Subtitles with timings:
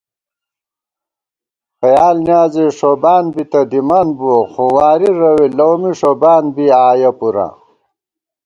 [1.79, 7.53] خیال نیازے ݭوبانبی تہ دِمان بُوَہ خو وارِی رَوےلَؤ می ݭوبان بی آیَہ پُراں